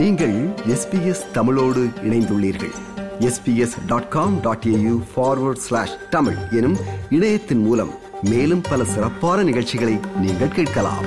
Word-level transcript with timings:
நீங்கள் 0.00 0.48
எஸ்பிஎஸ் 0.48 1.30
தமிழோடு 1.32 1.90
இணைந்துள்ளீர்கள். 2.02 2.72
SBS 3.20 3.86
dot 3.86 4.08
com 4.08 4.40
dot 4.40 4.64
AU 4.66 5.02
forward 5.16 5.56
slash 5.56 6.08
Tamil 6.10 6.36
எனும் 6.50 6.76
இணையத்தின் 7.10 7.62
மூலம் 7.62 7.90
மேலும் 8.22 8.60
பல 8.60 8.84
சிறப்பான 8.84 9.42
நிகழ்ச்சிகளை 9.42 9.98
நீங்கள் 10.16 10.48
கேட்கலாம். 10.48 11.04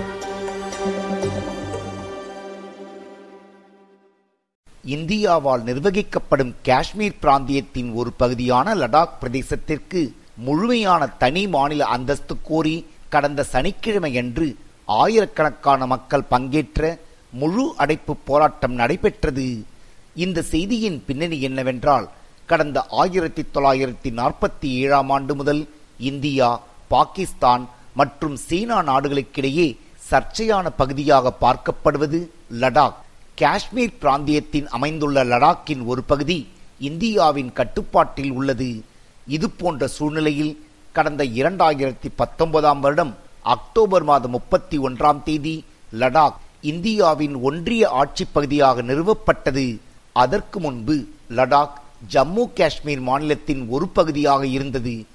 இந்தியாவால் 4.88 5.64
நிர்வகிக்கப்படும் 5.70 6.54
காஷ்மீர் 6.64 7.16
பிராந்தியத்தின் 7.22 7.94
ஒரு 7.94 8.12
பகுதியான 8.12 8.76
லடாக் 8.76 9.18
பிரதேசத்திற்கு 9.22 10.12
முழுமையான 10.38 11.08
தனி 11.08 11.48
மாநில 11.48 11.86
அந்தஸ்து 11.86 12.36
கோரி 12.44 12.86
கடந்த 13.10 13.46
சனிக்கிழமையன்று 13.52 14.56
ஆயிரக்கணக்கான 14.86 15.86
மக்கள் 15.86 16.24
பங்கேற்ற 16.24 17.00
முழு 17.42 17.66
அடைப்பு 17.84 18.14
போராட்டம் 18.30 18.76
நடைபெற்றது. 18.82 19.48
இந்த 20.24 20.42
செய்தியின் 20.54 21.00
பின்னணி 21.08 21.38
என்னவென்றால் 21.48 22.08
கடந்த 22.52 22.80
ஆயிரத்தி 23.02 23.44
தொள்ளாயிரத்தி 23.54 24.10
நாற்பத்தி 24.20 24.70
ஏழாம் 24.82 25.12
ஆண்டு 25.16 25.34
முதல் 25.40 25.62
இந்தியா 26.10 26.50
பாகிஸ்தான் 26.94 27.64
மற்றும் 28.00 28.36
சீனா 28.48 28.78
நாடுகளுக்கிடையே 28.90 29.68
சர்ச்சையான 30.10 30.66
பகுதியாக 30.82 31.34
பார்க்கப்படுவது 31.44 32.20
லடாக். 32.62 32.98
காஷ்மீர் 33.42 34.00
பிராந்தியத்தின் 34.02 34.68
அமைந்துள்ள 34.76 35.24
லடாக்கின் 35.32 35.84
ஒரு 35.92 36.04
பகுதி 36.12 36.40
இந்தியாவின் 36.90 37.52
கட்டுப்பாட்டில் 37.60 38.34
உள்ளது. 38.40 38.70
இது 39.36 39.48
போன்ற 39.62 39.88
சூழ்நிலையில் 39.98 40.54
கடந்த 40.98 41.24
இரண்டாயிரத்தி 41.40 42.10
பத்தொன்பதாம் 42.22 42.82
வருடம் 42.86 43.14
அக்டோபர் 43.56 44.06
மாதம் 44.10 44.36
முப்பத்தி 44.38 44.78
ஒன்றாம் 44.88 45.22
தேதி 45.28 45.56
லடாக் 46.02 46.40
இந்தியாவின் 46.64 47.36
ஒன்றிய 47.36 47.90
ஆட்சி 47.90 48.26
பகுதியாக 48.26 48.82
நிறுவப்பட்டது. 48.82 49.80
அதற்கு 50.14 50.60
முன்பு 50.60 51.06
லடாக் 51.30 51.74
ஜம்மு 52.14 52.54
காஷ்மீர் 52.54 53.00
மாநிலத்தின் 53.00 53.68
ஒரு 53.68 53.88
பகுதியாக 53.88 54.48
இருந்தது. 54.48 55.06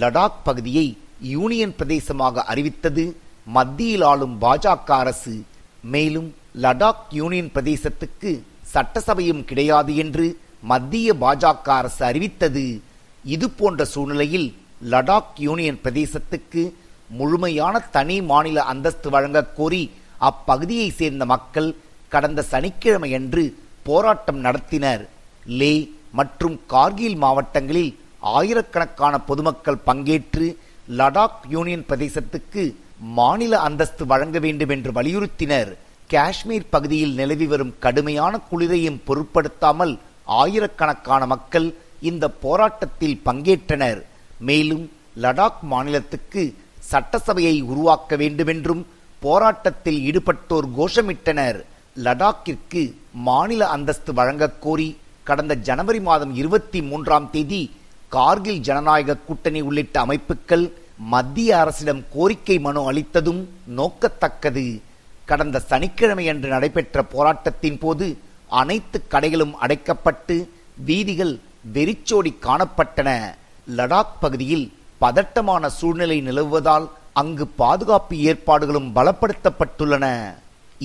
லடாக் 0.00 0.32
பகுதியை 0.44 0.96
யூனியன் 1.20 1.74
பிரதேசமாக 1.78 2.42
அறிவித்தது. 2.42 3.16
மத்தியில் 3.44 4.02
ஆளும் 4.02 4.40
பாஜக 4.40 4.80
அரசு. 4.86 5.42
மேலும் 5.82 6.34
லடாக் 6.62 7.04
யூனியன் 7.10 7.50
பிரதேசத்துக்கு 7.54 8.40
சட்டசபையும் 8.74 9.44
கிடையாது 9.44 9.96
என்று 9.96 10.40
மத்திய 10.60 11.14
பாஜக 11.14 11.68
அரசு 11.68 12.04
அறிவித்தது. 12.04 12.82
இது 13.24 13.50
போன்ற 13.50 13.84
சூழ்நிலையில் 13.84 14.56
லடாக் 14.90 15.36
யூனியன் 15.36 15.80
பிரதேசத்துக்கு 15.84 16.72
முழுமையான 17.08 17.78
தனி 17.78 18.22
மாநில 18.22 18.62
அந்தஸ்து 18.62 19.10
வழங்கக் 19.10 19.56
கோரி 19.56 19.90
அப்பகுதியை 20.18 20.90
சேர்ந்த 20.90 21.24
மக்கள் 21.24 21.76
கடந்த 22.08 22.44
சனிக்கிழமையன்று 22.50 23.54
போராட்டம் 23.82 24.44
நடத்தினர். 24.44 25.02
லே 25.44 25.90
மற்றும் 26.12 26.60
கார்கில் 26.66 27.16
மாவட்டங்களில் 27.16 27.98
ஆயிரக்கணக்கான 28.20 29.20
பொதுமக்கள் 29.20 29.84
பங்கேற்று 29.86 30.56
லடாக் 30.98 31.42
யூனியன் 31.48 31.84
பிரதேசத்துக்கு 31.88 32.74
மாநில 32.98 33.58
அந்தஸ்து 33.58 34.06
வழங்க 34.06 34.38
வேண்டும் 34.38 34.68
என்று 34.68 34.92
வலியுறுத்தினர். 34.92 35.70
காஷ்மீர் 36.08 36.70
பகுதியில் 36.70 37.14
நிலவி 37.14 37.46
வரும் 37.46 37.74
கடுமையான 37.78 38.40
குளிரையும் 38.50 39.00
பொருட்படுத்தாமல் 39.04 39.98
ஆயிரக்கணக்கான 40.24 41.26
மக்கள் 41.26 41.74
இந்த 42.00 42.28
போராட்டத்தில் 42.28 43.20
பங்கேற்றனர். 43.24 44.00
மேலும் 44.38 44.90
லடாக் 45.22 45.60
மாநிலத்துக்கு 45.60 46.54
சட்டசபையை 46.78 47.60
உருவாக்க 47.60 48.16
வேண்டுமென்றும் 48.16 48.86
போராட்டத்தில் 49.20 50.00
ஈடுபட்டோர் 50.00 50.64
கோஷமிட்டனர். 50.78 51.62
லடாக்கிற்கு 52.04 52.94
மாநில 53.12 53.66
அந்தஸ்து 53.66 54.12
வழங்கக் 54.12 54.62
கோரி 54.62 54.98
கடந்த 55.22 55.54
ஜனவரி 55.54 56.00
மாதம் 56.00 56.34
இருபத்தி 56.34 56.82
மூன்றாம் 56.82 57.30
தேதி 57.30 57.70
கார்கில் 58.08 58.58
ஜனநாயக 58.58 59.16
கூட்டணி 59.16 59.60
உள்ளிட்ட 59.60 60.00
அமைப்புகள் 60.00 60.72
மத்திய 60.98 61.60
அரசிடம் 61.60 62.04
கோரிக்கை 62.12 62.58
மனு 62.58 62.92
அளித்ததும் 62.92 63.44
நோக்கத்தக்கது. 63.76 64.80
கடந்த 65.24 65.62
சனிக்கிழமையன்று 65.70 66.46
நடைபெற்ற 66.46 67.02
போராட்டத்தின் 67.02 67.78
போது 67.78 68.18
அனைத்து 68.48 69.02
கடைகளும் 69.10 69.52
அடைக்கப்பட்டு 69.60 70.48
வீதிகள் 70.84 71.38
வெறிச்சோடி 71.72 72.36
காணப்பட்டன. 72.42 73.34
லடாக் 73.76 74.16
பகுதியில் 74.20 74.72
பதட்டமான 74.98 75.68
சூழ்நிலை 75.68 76.20
நிலவுவதால் 76.20 76.88
அங்கு 77.18 77.44
பாதுகாப்பு 77.60 78.14
ஏற்பாடுகளும் 78.30 78.88
பலப்படுத்தப்பட்டுள்ளன. 78.96 80.06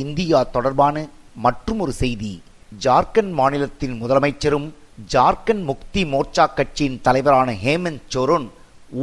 இந்தியா 0.04 0.40
தொடர்பான 0.56 0.96
மற்றும் 1.46 1.80
ஒரு 1.84 1.94
செய்தி 2.02 2.32
ஜார்க்கண்ட் 2.86 3.34
மாநிலத்தின் 3.40 3.96
முதலமைச்சரும் 4.02 4.68
ஜார்க்கண்ட் 5.14 5.64
முக்தி 5.70 6.02
மோர்ச்சா 6.14 6.46
கட்சியின் 6.58 6.98
தலைவரான 7.08 7.56
ஹேமந்த் 7.64 8.08
சோரன் 8.14 8.48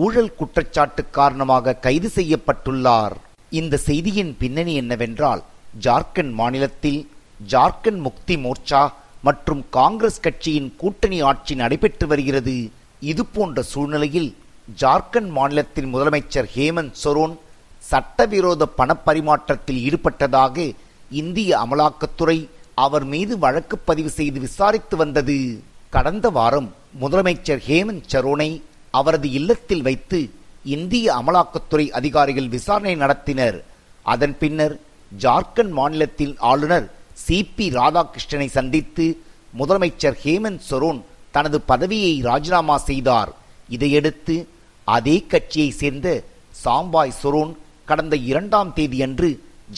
ஊழல் 0.05 0.33
குற்றச்சாட்டு 0.39 1.03
காரணமாக 1.19 1.77
கைது 1.87 2.09
செய்யப்பட்டுள்ளார். 2.17 3.15
இந்த 3.61 3.75
செய்தியின் 3.89 4.33
பின்னணி 4.41 4.75
என்னவென்றால் 4.83 5.43
ஜார்க்கண்ட் 5.85 6.35
மாநிலத்தில் 6.41 7.01
ஜார்க்கண்ட் 7.53 8.03
முக்தி 8.09 8.37
மோர்ச்சா 8.45 8.83
மற்றும் 9.29 9.63
காங்கிரஸ் 9.79 10.21
கட்சியின் 10.27 10.69
கூட்டணி 10.83 11.19
ஆட்சி 11.31 11.55
நடைபெற்று 11.63 12.07
வருகிறது. 12.13 12.59
இது 13.13 13.23
போன்ற 13.37 13.63
சூழ்நிலையில் 13.73 14.31
ஜார்க்கண்ட் 14.77 15.31
மாநிலத்தின் 15.31 15.95
முதலமைச்சர் 15.95 16.49
ஹேமந்த் 16.55 16.99
சொரோன் 17.05 17.37
சட்டவிரோத 17.79 18.69
பணப்பரிமாற்றத்தில் 18.79 19.81
ஈடுபட்டதாக 19.89 20.75
இந்திய 21.11 21.59
அமலாக்கத்துறை 21.59 22.49
அவர் 22.75 23.05
மீது 23.05 23.39
வழக்கு 23.39 23.79
பதிவு 23.79 24.11
செய்து 24.11 24.41
விசாரித்து 24.41 24.97
வந்தது. 24.97 25.63
கடந்த 25.91 26.31
வாரம் 26.31 26.75
முதலமைச்சர் 27.01 27.63
ஹேமந்த் 27.69 28.11
சரோனை 28.13 28.63
அவரது 28.91 29.31
இல்லத்தில் 29.31 29.83
வைத்து 29.83 30.31
இந்திய 30.65 31.15
அமலாக்கத்துறை 31.15 31.91
அதிகாரிகள் 31.91 32.49
விசாரணை 32.49 32.97
நடத்தினர். 32.97 33.61
அதன் 34.03 34.39
பின்னர் 34.39 34.81
ஜார்க்கண்ட் 35.21 35.71
மாநிலத்தின் 35.71 36.37
ஆளுநர் 36.39 36.91
சி 37.15 37.45
பி 37.45 37.71
ராதாகிருஷ்ணனை 37.71 38.47
சந்தித்து 38.47 39.23
முதலமைச்சர் 39.59 40.17
ஹேமந்த் 40.25 40.61
சோரோன் 40.71 41.03
தனது 41.31 41.61
பதவியை 41.61 42.21
ராஜினாமா 42.21 42.79
செய்தார். 42.79 43.33
இதையடுத்து 43.69 44.49
அதே 44.95 45.17
கட்சியை 45.33 45.71
சேர்ந்த 45.81 46.09
சாம்பாய் 46.65 47.19
சொரோன் 47.23 47.53
கடந்த 47.89 48.15
இரண்டாம் 48.31 48.71
தேதியன்று 48.79 49.29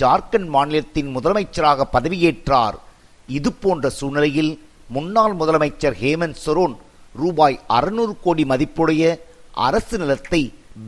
ஜார்க்கண்ட் 0.01 0.49
மாநிலத்தின் 0.55 1.11
முதலமைச்சராக 1.17 1.87
பதவியேற்றார். 1.95 2.77
இது 3.39 3.51
போன்ற 3.63 3.91
சூழ்நிலையில் 3.99 4.53
முன்னாள் 4.95 5.35
முதலமைச்சர் 5.41 5.97
ஹேமந்த் 6.03 6.41
சொரோன் 6.45 6.75
ரூபாய் 7.23 7.57
அறுநூறு 7.77 8.15
கோடி 8.25 8.45
மதிப்புடைய 8.53 9.05
அரசு 9.67 9.97
நிலத்தை 10.03 10.43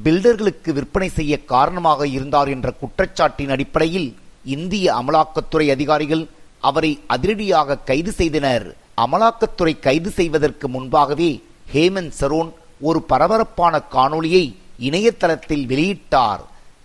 பில்டர்களுக்கு 0.05 0.71
விற்பனை 0.77 1.09
செய்ய 1.19 1.35
காரணமாக 1.53 2.07
இருந்தார் 2.17 2.51
என்ற 2.55 2.69
குற்றச்சாட்டின் 2.83 3.53
அடிப்படையில் 3.55 4.09
இந்திய 4.57 4.87
அமலாக்கத்துறை 5.01 5.67
அதிகாரிகள் 5.77 6.25
அவரை 6.69 6.93
அதிரடியாக 7.15 7.79
கைது 7.91 8.13
செய்தனர். 8.21 8.67
அமலாக்கத்துறை 9.05 9.75
கைது 9.87 10.11
செய்வதற்கு 10.19 10.67
முன்பாகவே 10.75 11.31
ஹேமந்த் 11.75 12.17
சரோன் 12.21 12.51
ஒரு 12.89 13.01
பரபரப்பான 13.11 13.75
காணொளியை 13.95 14.45
இணையதளத்தில் 14.89 15.67
வெளியிட்டார். 15.73 16.43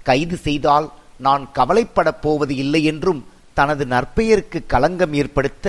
கைது 0.08 0.38
செய்தால் 0.38 0.88
நான் 1.26 1.44
கவலைப்படப் 1.56 2.22
போவது 2.26 2.54
இல்லை 2.64 2.82
என்றும் 2.92 3.22
தனது 3.54 3.84
நற்பெயருக்கு 3.94 4.60
களங்கம் 4.74 5.14
ஏற்படுத்த 5.14 5.66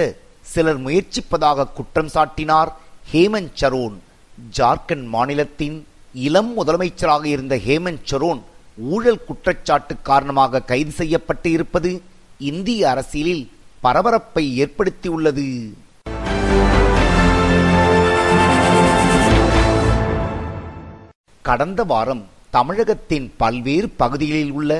சிலர் 0.52 0.80
முயற்சிப்பதாக 0.86 1.68
குற்றம் 1.76 2.10
சாட்டினார் 2.14 2.70
ஹேமந்த் 3.12 3.56
சரோன். 3.60 3.96
ஜார்க்கண்ட் 4.56 5.06
மாநிலத்தின் 5.14 5.78
இளம் 6.26 6.50
முதலமைச்சராக 6.58 7.24
இருந்த 7.24 7.54
ஹேமந்த் 7.66 8.06
சரோன் 8.10 8.42
ஊழல் 8.92 9.24
குற்றச்சாட்டு 9.28 9.94
காரணமாக 10.02 10.66
கைது 10.70 10.92
செய்யப்பட்டு 11.00 11.48
இருப்பது 11.50 11.90
இந்திய 12.52 12.90
அரசியலில் 12.90 13.44
பரபரப்பை 13.80 14.44
ஏற்படுத்தியுள்ளது. 14.64 15.48
கடந்த 21.48 21.82
வாரம் 21.90 22.22
தமிழகத்தின் 22.54 23.26
பல்வேறு 23.40 23.88
பகுதிகளில் 24.00 24.54
உள்ள 24.58 24.72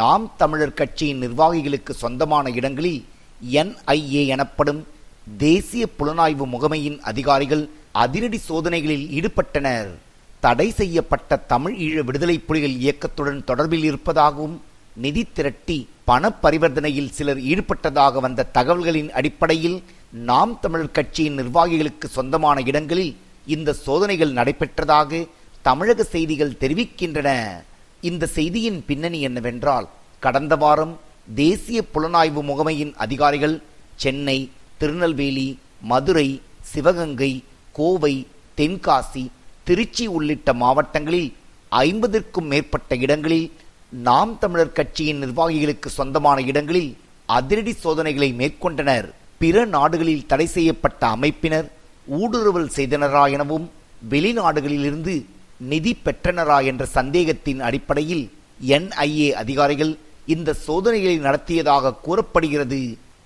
நாம் 0.00 0.24
தமிழர் 0.40 0.78
கட்சியின் 0.80 1.22
நிர்வாகிகளுக்கு 1.24 1.92
சொந்தமான 2.02 2.50
இடங்களில் 2.58 3.00
என்ஐஏ 3.60 4.22
எனப்படும் 4.34 4.80
தேசிய 5.46 5.84
புலனாய்வு 5.98 6.46
முகமையின் 6.54 6.98
அதிகாரிகள் 7.10 7.64
அதிரடி 8.02 8.38
சோதனைகளில் 8.48 9.06
ஈடுபட்டனர். 9.18 9.90
தடை 10.44 10.68
செய்யப்பட்ட 10.80 11.40
தமிழ் 11.52 11.74
ஈழ 11.86 11.98
விடுதலை 12.08 12.36
புலிகள் 12.48 12.76
இயக்கத்துடன் 12.84 13.42
தொடர்பில் 13.50 13.86
இருப்பதாகவும் 13.90 14.56
நிதி 15.04 15.22
திரட்டி 15.36 15.78
பண 16.10 16.30
பரிவர்த்தனையில் 16.44 17.12
சிலர் 17.18 17.42
ஈடுபட்டதாக 17.50 18.20
வந்த 18.26 18.48
தகவல்களின் 18.56 19.12
அடிப்படையில் 19.18 19.78
நாம் 20.30 20.54
தமிழர் 20.64 20.96
கட்சியின் 20.98 21.38
நிர்வாகிகளுக்கு 21.40 22.08
சொந்தமான 22.16 22.60
இடங்களில் 22.70 23.12
இந்த 23.54 23.70
சோதனைகள் 23.86 24.36
நடைபெற்றதாக 24.38 25.20
தமிழக 25.62 26.02
செய்திகள் 26.02 26.58
தெரிவிக்கின்றன. 26.60 27.30
இந்த 28.00 28.26
செய்தியின் 28.26 28.84
பின்னணி 28.86 29.20
என்னவென்றால் 29.20 29.88
கடந்த 30.20 30.56
வாரம் 30.56 30.94
தேசிய 31.34 31.84
புலனாய்வு 31.94 32.42
முகமையின் 32.50 32.92
அதிகாரிகள் 33.04 33.62
சென்னை 33.96 34.50
திருநெல்வேலி 34.78 35.58
மதுரை 35.90 36.28
சிவகங்கை 36.72 37.32
கோவை 37.72 38.14
தென்காசி 38.56 39.24
திருச்சி 39.64 40.06
உள்ளிட்ட 40.06 40.52
மாவட்டங்களில் 40.52 41.30
ஐம்பதிற்கும் 41.72 42.48
மேற்பட்ட 42.52 42.94
இடங்களில் 42.96 43.52
நாம் 43.90 44.38
தமிழர் 44.38 44.76
கட்சியின் 44.78 45.22
நிர்வாகிகளுக்கு 45.24 45.88
சொந்தமான 45.98 46.40
இடங்களில் 46.40 46.96
அதிரடி 47.26 47.72
சோதனைகளை 47.72 48.30
மேற்கொண்டனர். 48.32 49.08
பிற 49.38 49.64
நாடுகளில் 49.64 50.26
தடை 50.26 50.46
செய்யப்பட்ட 50.46 51.02
அமைப்பினர் 51.16 51.68
ஊடுருவல் 52.18 52.68
செய்தனரா 52.76 53.30
எனவும் 53.30 53.70
வெளிநாடுகளிலிருந்து 54.10 55.14
நிதி 55.70 55.92
பெற்றனரா 56.04 56.58
என்ற 56.70 56.84
சந்தேகத்தின் 56.96 57.60
அடிப்படையில் 57.68 58.24
என்ஐஏ 58.60 59.28
அதிகாரிகள் 59.42 59.92
இந்த 60.34 60.50
சோதனைகளை 60.66 61.16
நடத்தியதாக 61.26 61.94
கூறப்படுகிறது. 62.06 62.80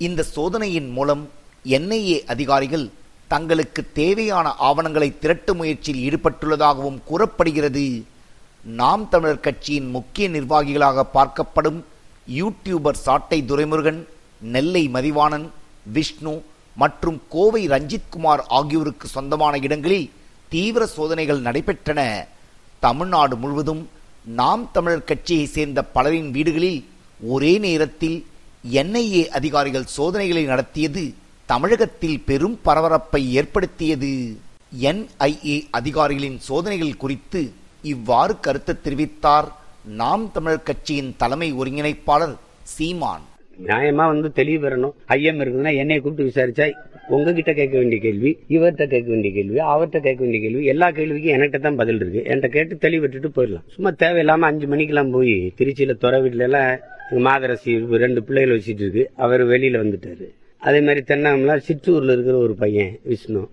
இந்த 0.06 0.20
சோதனையின் 0.34 0.90
மூலம் 0.96 1.22
என்ஐஏ 1.64 2.18
அதிகாரிகள் 2.34 2.86
தங்களுக்கு 3.32 3.82
தேவையான 4.00 4.46
ஆவணங்களை 4.68 5.08
திரட்டும் 5.22 5.58
முயற்சியில் 5.60 6.02
ஈடுபட்டுள்ளதாகவும் 6.08 6.98
கூறப்படுகிறது. 7.08 7.86
நாம் 8.64 9.04
தமிழர் 9.12 9.44
கட்சியின் 9.46 9.88
முக்கிய 9.96 10.26
நிர்வாகிகளாக 10.36 11.04
பார்க்கப்படும் 11.16 11.80
யூடியூபர் 12.38 13.02
சாட்டை 13.06 13.38
துரைமுருகன் 13.50 14.00
நெல்லை 14.54 14.84
மதிவாணன் 14.94 15.46
விஷ்ணு 15.96 16.34
மற்றும் 16.76 17.18
கோவை 17.34 17.62
ரஞ்சித்குமார் 17.74 18.42
ஆகியோருக்கு 18.58 19.06
சொந்தமான 19.16 19.56
இடங்களில் 19.66 20.08
தீவிர 20.48 20.86
சோதனைகள் 20.86 21.40
நடைபெற்றன. 21.40 22.00
தமிழ்நாடு 22.80 23.36
முழுவதும் 23.36 23.88
நாம் 24.24 24.68
தமிழர் 24.72 25.04
கட்சியை 25.04 25.46
சேர்ந்த 25.46 25.82
பலரின் 25.82 26.30
வீடுகளில் 26.30 26.84
ஒரே 27.26 27.58
நேரத்தில் 27.58 28.26
என்ஐஏ 28.72 29.26
அதிகாரிகள் 29.38 29.84
சோதனைகளை 29.84 30.44
நடத்தியது 30.44 31.14
தமிழகத்தில் 31.46 32.20
பெரும் 32.20 32.58
பரபரப்பை 32.62 33.34
ஏற்படுத்தியது. 33.34 34.38
என்ஐஏ 34.80 35.56
அதிகாரிகளின் 35.70 36.38
சோதனைகள் 36.40 36.96
குறித்து 36.96 37.52
இவ்வாறு 37.82 38.40
கருத்து 38.40 38.78
தெரிவித்தார் 38.84 39.48
நாம் 39.84 40.32
தமிழர் 40.32 40.62
கட்சியின் 40.62 41.14
தலைமை 41.16 41.54
ஒருங்கிணைப்பாளர் 41.54 42.36
சீமான். 42.62 43.24
நியாயமா 43.66 44.06
வந்து 44.06 44.32
தெளிவு 44.32 44.60
பெறணும். 44.62 44.94
ஐயம் 45.06 45.40
இருக்குதுன்னா 45.40 45.76
என்னை 45.76 46.00
கூப்பிட்டு 46.00 46.30
விசாரிச்சா 46.30 46.66
உங்ககிட்ட 47.14 47.52
கேட்க 47.52 47.78
வேண்டிய 47.78 48.00
கேள்வி 48.00 48.30
இவர்கிட்ட 48.48 48.84
கேட்க 48.86 49.08
வேண்டிய 49.14 49.34
கேள்வி 49.34 49.58
அவர்கிட்ட 49.72 49.98
கேட்க 50.06 50.20
வேண்டிய 50.24 50.40
கேள்வி 50.44 50.64
எல்லா 50.64 50.90
கேள்விக்கும் 50.90 51.34
என்கிட்ட 51.34 51.58
தான் 51.58 51.76
பதில் 51.76 52.00
இருக்கு. 52.00 52.22
என்கிட்ட 52.30 52.48
கேட்டு 52.48 52.88
தெளிவிட்டுட்டு 52.88 53.30
போயிடலாம். 53.36 53.64
சும்மா 53.66 53.90
தேவையில்லாம 54.02 54.48
அஞ்சு 54.50 54.66
மணிக்கெல்லாம் 54.66 55.10
போய் 55.10 55.52
திருச்சியில 55.58 55.92
துறை 55.92 56.20
வீட்டுல 56.20 56.46
எல்லாம் 56.48 56.70
எங்க 57.10 57.20
மாதரசி 57.28 57.72
ரெண்டு 58.04 58.22
பிள்ளைகள் 58.22 58.54
வச்சிட்டு 58.56 58.84
இருக்கு. 58.84 59.10
அவர் 59.16 59.44
வெளியில 59.46 59.82
வந்துட்டாரு. 59.84 60.26
அதே 60.58 60.80
மாதிரி 60.80 61.04
தென்னாமல 61.08 61.56
சிற்றூர்ல 61.68 62.14
இருக்கிற 62.16 62.36
ஒரு 62.36 62.54
பையன் 62.54 62.98
விஷ்ணு. 63.02 63.48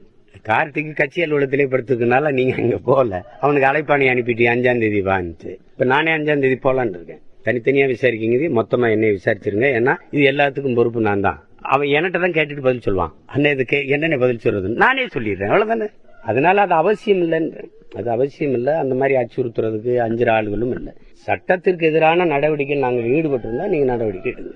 கார்த்திக் 0.50 0.96
கட்சி 0.96 1.24
அலுவலகத்திலே 1.24 1.66
படுத்துக்கனால 1.74 2.32
நீங்க 2.32 2.54
அங்க 2.56 2.78
போகல. 2.78 3.24
அவனுக்கு 3.40 3.70
அழைப்பாணி 3.70 4.06
அனுப்பிட்டு 4.14 4.50
அஞ்சாம் 4.54 4.80
தேதி 4.80 5.02
வாங்கிட்டு 5.02 5.52
இப்ப 5.74 5.86
நானே 5.86 6.12
அஞ்சாம் 6.12 6.40
தேதி 6.40 6.58
போலான் 6.64 6.94
இருக்கேன். 6.98 7.22
தனித்தனியா 7.46 7.86
விசாரிக்கிங்க 7.94 8.50
மொத்தமா 8.60 8.90
என்னை 8.92 9.10
விசாரிச்சிருங்க. 9.12 9.68
ஏன்னா 9.80 9.96
இது 10.12 10.24
எல்லாத்துக்கும் 10.32 10.76
பொறுப்பு 10.76 11.02
நான் 11.02 11.22
தான் 11.22 11.40
அவன் 11.64 11.88
என்கிட்ட 11.88 12.20
தான் 12.20 12.32
கேட்டுட்டு 12.32 12.62
பதில் 12.62 12.82
சொல்லுவான். 12.86 13.12
அண்ணன் 13.26 13.52
இதுக்கு 13.52 13.88
என்னென்ன 13.88 14.18
பதில் 14.18 14.40
சொல்றதுன்னு? 14.44 14.82
நானே 14.84 15.06
சொல்லிடுறேன். 15.06 15.52
அவ்வளவுதானே? 15.52 15.88
அதனால 16.24 16.62
அது 16.62 16.74
அவசியம் 16.74 17.22
இல்லைன்றேன் 17.22 17.70
அது 17.96 18.10
அவசியம் 18.10 18.54
இல்லை. 18.54 18.74
அந்த 18.74 18.96
மாதிரி 18.96 19.20
அச்சுறுத்துறதுக்கு 19.20 19.96
அஞ்சு 19.98 20.26
ஆளுகளும் 20.26 20.76
இல்லை. 20.76 20.94
சட்டத்திற்கு 21.14 21.88
எதிரான 21.88 22.26
நடவடிக்கை 22.26 22.78
நாங்கள் 22.78 23.10
ஈடுபட்டிருந்தா 23.10 23.68
நீங்க 23.68 23.86
நடவடிக்கை 23.86 24.32
எடுங்க. 24.32 24.54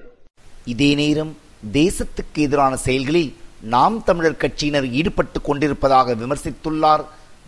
இதே 0.66 0.96
நேரம் 0.96 1.38
தேசத்துக்கு 1.74 2.38
எதிரான 2.38 2.76
செயல்களில் 2.76 3.34
நாம் 3.62 4.04
தமிழர் 4.04 4.42
கட்சியினர் 4.42 4.90
ஈடுபட்டு 4.90 5.42
கொண்டிருப்பதாக 5.42 6.16
விமர்சித்துள்ளார் 6.16 7.04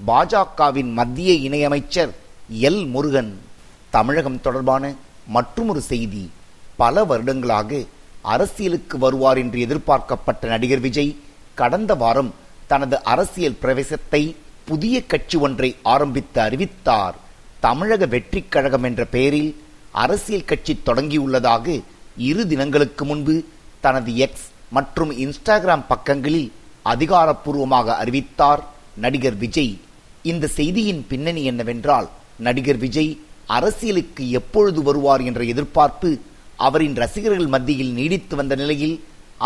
பாஜகவின் 0.08 0.92
மத்திய 0.94 1.50
இணையமைச்சர் 1.50 2.10
எல். 2.62 2.90
முருகன். 2.90 3.38
தமிழகம் 3.90 4.42
தொடர்பான 4.42 4.94
மற்றுமொரு 5.28 5.82
செய்தி 5.82 6.30
பல 6.78 7.04
வருடங்களாக 7.04 7.84
அரசியலுக்கு 8.22 8.98
வருவார் 8.98 9.38
என்று 9.38 9.60
எதிர்பார்க்கப்பட்ட 9.60 10.48
நடிகர் 10.48 10.80
விஜய் 10.80 11.16
கடந்த 11.56 11.96
வாரம் 11.96 12.34
தனது 12.68 13.04
அரசியல் 13.04 13.60
பிரவேசத்தை 13.62 14.36
புதிய 14.66 15.06
கட்சி 15.06 15.38
ஒன்றை 15.38 15.76
ஆரம்பித்து 15.82 16.42
அறிவித்தார். 16.42 17.16
தமிழக 17.60 18.06
வெற்றிக் 18.06 18.52
கழகம் 18.52 18.84
என்ற 18.84 19.06
பெயரில் 19.06 19.56
அரசியல் 19.92 20.46
கட்சி 20.46 20.80
தொடங்கியுள்ளதாக 20.86 21.82
இரு 22.18 22.48
தினங்களுக்கு 22.48 23.06
முன்பு 23.06 23.36
தனது 23.82 24.16
எக்ஸ் 24.16 24.48
மற்றும் 24.70 25.12
இன்ஸ்டாகிராம் 25.12 25.86
பக்கங்களில் 25.88 26.52
அதிகாரப்பூர்வமாக 26.84 27.96
அறிவித்தார் 27.96 28.64
நடிகர் 28.96 29.38
விஜய். 29.38 29.74
இந்த 30.24 30.48
செய்தியின் 30.48 31.06
பின்னணி 31.08 31.44
என்னவென்றால் 31.44 32.10
நடிகர் 32.38 32.78
விஜய் 32.78 33.20
அரசியலுக்கு 33.46 34.30
எப்பொழுது 34.30 34.82
வருவார் 34.84 35.22
என்ற 35.22 35.44
எதிர்பார்ப்பு 35.44 36.10
அவரின் 36.68 36.96
ரசிகர்கள் 37.04 37.54
மத்தியில் 37.56 37.94
நீடித்து 38.00 38.36
வந்த 38.40 38.54
நிலையில் 38.62 38.96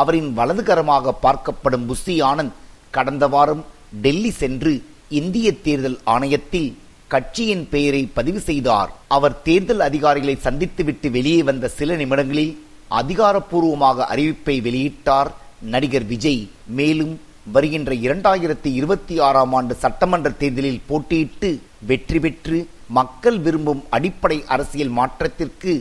அவரின் 0.01 0.29
வலதுகரமாக 0.37 1.15
பார்க்கப்படும் 1.25 1.85
புஸ்தி 1.89 2.15
ஆனந்த் 2.29 2.55
கடந்த 2.95 3.25
வாரம் 3.33 3.63
டெல்லி 4.05 4.31
சென்று 4.41 4.73
இந்திய 5.19 5.47
தேர்தல் 5.65 5.99
ஆணையத்தில் 6.13 6.69
கட்சியின் 7.13 7.65
பெயரை 7.73 8.01
பதிவு 8.17 8.39
செய்தார். 8.49 8.91
அவர் 9.15 9.35
தேர்தல் 9.47 9.83
அதிகாரிகளை 9.87 10.35
சந்தித்துவிட்டு 10.45 11.07
வெளியே 11.17 11.41
வந்த 11.49 11.65
சில 11.79 11.95
நிமிடங்களில் 12.01 12.53
அதிகாரப்பூர்வமாக 13.01 14.07
அறிவிப்பை 14.13 14.55
வெளியிட்டார் 14.67 15.29
நடிகர் 15.73 16.07
விஜய். 16.13 16.41
மேலும் 16.79 17.13
வருகின்ற 17.55 17.91
இரண்டாயிரத்தி 18.07 18.69
இருபத்தி 18.79 19.15
ஆறாம் 19.27 19.53
ஆண்டு 19.57 19.73
சட்டமன்ற 19.83 20.29
தேர்தலில் 20.41 20.83
போட்டியிட்டு 20.89 21.49
வெற்றி 21.89 22.19
பெற்று 22.25 22.57
மக்கள் 22.97 23.39
விரும்பும் 23.45 23.81
அடிப்படை 23.95 24.37
அரசியல் 24.55 24.93
மாற்றத்திற்கு 24.99 25.73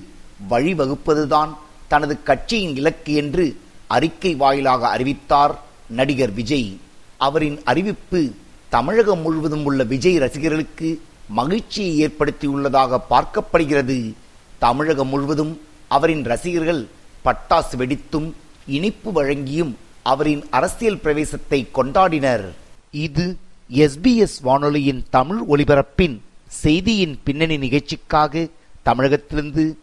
வழிவகுப்பதுதான் 0.50 1.53
தனது 1.89 2.23
கட்சியின் 2.23 2.77
இலக்கு 2.77 3.15
என்று 3.15 3.56
அறிக்கை 3.87 4.35
வாயிலாக 4.35 4.89
அறிவித்தார் 4.89 5.59
நடிகர் 5.89 6.33
விஜய். 6.33 6.79
அவரின் 7.19 7.59
அறிவிப்பு 7.65 8.35
தமிழகம் 8.69 9.21
முழுவதும் 9.21 9.65
உள்ள 9.65 9.83
விஜய் 9.85 10.19
ரசிகர்களுக்கு 10.19 11.00
மகிழ்ச்சியை 11.29 11.93
ஏற்படுத்தியுள்ளதாக 12.06 13.00
பார்க்கப்படுகிறது. 13.11 14.13
தமிழகம் 14.58 15.08
முழுவதும் 15.08 15.61
அவரின் 15.89 16.25
ரசிகர்கள் 16.25 16.89
பட்டாசு 17.25 17.77
வெடித்தும் 17.77 18.32
இனிப்பு 18.67 19.11
வழங்கியும் 19.13 19.72
அவரின் 20.03 20.43
அரசியல் 20.51 20.99
பிரவேசத்தை 20.99 21.69
கொண்டாடினர். 21.75 22.44
இது 22.91 23.37
எஸ்பிஎஸ் 23.70 24.39
வானொலியின் 24.43 25.03
தமிழ் 25.11 25.41
ஒலிபரப்பின் 25.49 26.17
செய்தியின் 26.46 27.19
பின்னணி 27.25 27.56
நிகழ்ச்சிக்காக 27.56 28.49
தமிழகத்திலிருந்து 28.82 29.65